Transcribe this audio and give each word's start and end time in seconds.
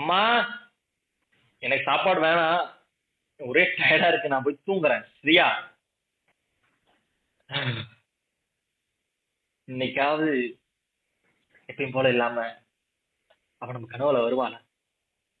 அம்மா 0.00 0.20
எனக்கு 1.62 1.86
சாப்பாடு 1.88 2.20
வேணாம். 2.22 2.62
ஒரே 3.40 3.62
டயர்டா 3.78 4.08
இருக்கு 4.08 4.30
நான் 4.32 4.44
போய் 4.46 4.64
தூங்குறேன். 4.68 5.04
சரியா? 5.20 5.46
இன்னைக்காவது 9.68 10.30
எப்பயும் 11.70 11.94
போல 11.96 12.08
இல்லாம 12.14 12.36
அவன் 13.62 13.76
நம்ம 13.76 13.90
கனவுல 13.92 14.22
வருவான? 14.26 14.54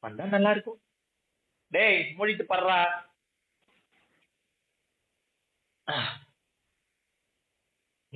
வந்தா 0.04 0.24
நல்லா 0.34 0.50
இருக்கும். 0.54 0.80
டேய் 1.74 1.98
மூடிட்டு 2.18 2.44
படுறா. 2.52 2.78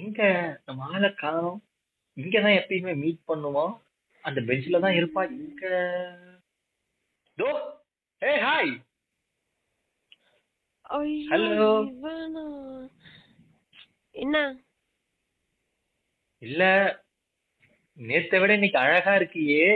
இங்க 0.03 0.21
நம்ம 0.67 0.85
ஆளை 0.93 1.11
காணும். 1.15 1.59
இங்கதான் 2.17 2.59
எப்பயுமே 2.61 2.95
மீட் 3.03 3.29
பண்ணுவோம். 3.29 3.75
அந்த 4.25 4.41
பெஞ்சில 4.49 4.81
தான் 4.85 4.99
இருப்பா. 5.01 5.23
இங்க 5.41 5.65
தோ 7.39 7.49
ஏ 8.23 8.33
ஹாய். 8.43 8.73
இவனா? 11.93 12.45
என்ன 14.15 14.37
இல்ல 16.43 16.63
நேத்தை 17.97 18.39
விட 18.41 18.53
இன்னைக்கு 18.53 18.79
அழகா 18.79 19.13
இருக்கியே. 19.15 19.67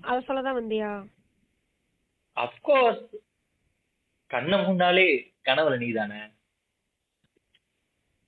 அத 0.00 0.16
சொல்லதான் 0.26 0.58
வந்தியா? 0.60 0.90
அப்கோர்ஸ் 2.36 3.02
கண்ணை 4.30 4.58
முன்னாலே 4.66 5.06
கனவுல 5.44 5.76
நீதானே. 5.78 6.20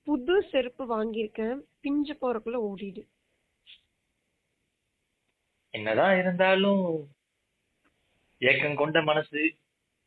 புது 0.07 0.35
செருப்பு 0.51 0.83
வாங்கியிருக்கேன். 0.93 1.57
பிஞ்சு 1.81 2.13
போறக்குள்ள 2.13 2.57
ஓடிடு. 2.69 3.03
என்னதான் 5.73 6.17
இருந்தாலும் 6.19 6.85
ஏக்கம் 8.41 8.75
கொண்ட 8.75 9.01
மனசு 9.01 9.55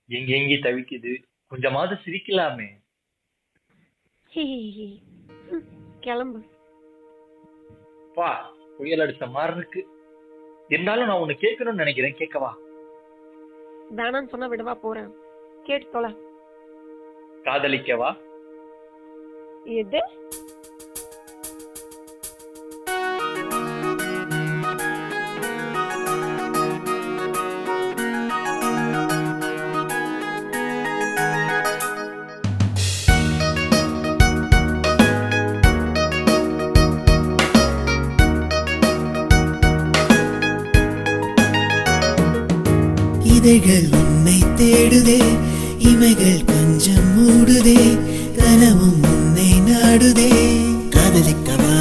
எங்க 0.08 0.36
எங்கி 0.36 0.54
தவிக்குது. 0.54 1.22
கொஞ்சமாவது 1.46 1.94
சிரிக்கலாமே. 1.94 2.66
கிளம்பு. 6.00 6.40
பா 8.14 8.52
புயல் 8.78 8.98
அடிச்ச 8.98 9.28
மாதிரி 9.28 9.56
இருக்கு. 9.56 9.86
இருந்தாலும் 10.68 11.06
நான் 11.06 11.18
உன்னை 11.18 11.36
கேட்கணும்னு 11.40 11.80
நினைக்கிறேன். 11.82 12.16
கேட்கவா 12.16 12.52
வேணான்னு 13.96 14.28
சொன்னா 14.28 14.48
விடவா 14.48 14.74
போறேன். 14.74 15.10
கேட்டு 15.62 15.90
தொலை. 15.90 16.12
காதலிக்கவா? 17.44 18.10
எது? 19.64 20.00
இதழ்கள் 43.44 43.88
உன்னை 43.92 44.42
தேடுதே 44.56 45.22
இமைகள் 45.78 46.44
கொஞ்சம் 46.44 47.08
மூடுதே 47.14 47.98
கனவும் 48.36 49.02
உன்னை 49.02 49.50
நாடுதே. 49.60 50.30
காதலிக்கவா 50.90 51.74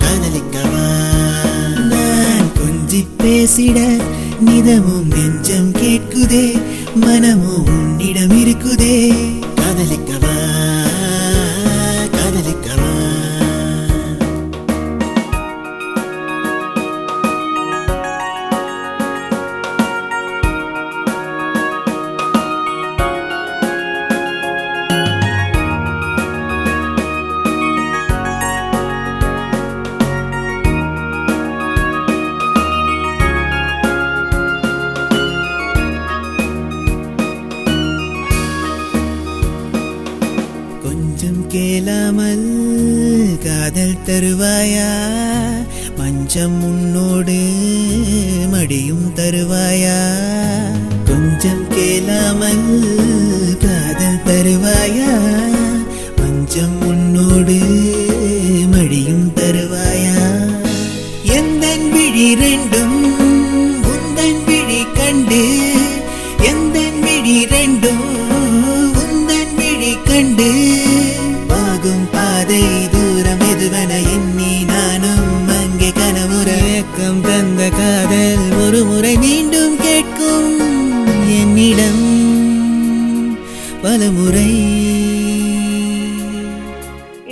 காதலிக்கவா? 0.00 0.88
நான் 1.78 2.50
கொஞ்சி 2.58 3.06
பேசிட 3.22 4.02
நிதமும் 4.40 5.08
நெஞ்சம் 5.08 5.72
கேட்குதே 5.72 6.62
மனமும் 6.94 7.66
உன்னிடம் 7.66 8.46
இருக்குதே. 8.46 9.12
காதலிக்கவா? 9.56 10.23
கொஞ்சம் 41.34 41.50
கேளாமல் 41.50 42.44
காதல் 43.44 44.02
தருவாயா? 44.06 44.90
மஞ்சம் 45.96 46.62
உன்னோடு 46.62 47.38
மடியும் 48.50 49.12
தருவாயா? 49.14 49.98
கொஞ்சம் 51.04 51.68
கேளாமல் 51.68 52.93
பலமுறை. 83.84 84.48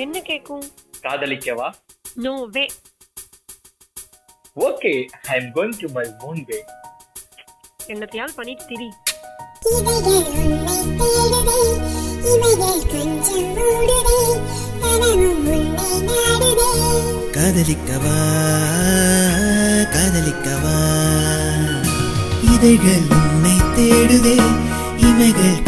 என்ன 0.02 0.16
கேக்கும்? 0.28 0.64
காதலிக்கவா? 1.04 1.68
No 2.24 2.32
way 2.54 2.64
okay 4.66 4.92
I 5.32 5.36
am 5.40 5.50
going 5.56 5.76
to 5.80 5.88
my 5.96 6.04
own 6.28 6.42
way 6.48 6.58
என்னத்தையாவது 7.92 8.34
பண்ணிட்டு 8.36 8.64
திரி. 8.70 8.88
இதழ்கள் 9.70 10.26
உன்னை 10.42 10.76
தேடுதே 11.00 11.58
இமைகள் 12.32 12.82
கொஞ்சம் 12.92 13.48
மூடுதே 13.56 14.18
கனவும் 14.82 15.24
உன்னை 15.54 15.60
நாடுதே. 16.08 16.68
காதலிக்கவா 17.36 18.16
காதலிக்கவா? 19.96 20.76
இதழ்கள் 22.54 23.04
உன்னை 23.18 23.56
தேடுதே 23.78 24.36
இமைகள் 25.08 25.58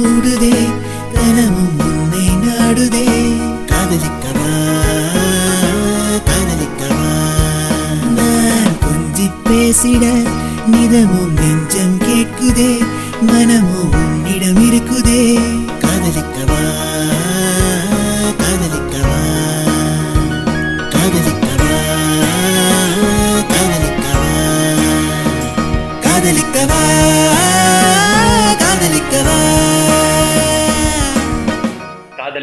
மூடுதே 0.00 0.56
கனவும் 1.14 1.80
உன்னை 1.86 2.26
நாடுதே. 2.44 3.06
காதலிக்கவா 3.70 4.50
காதலிக்கவா. 6.28 7.10
நான் 8.16 8.76
கொஞ்சி 8.84 9.26
பேசிட 9.48 10.04
நிதமும் 10.66 11.34
நெஞ்சம் 11.34 11.96
கேட்குதே 11.98 12.72
மனமும் 13.22 13.92
உன்னிடம் 13.92 14.60
இருக்குதே. 14.68 15.22
காதலிக்கவா 15.84 16.62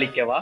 காதலிக்கவா 0.08 0.38
காதலிக்கவா 0.38 0.40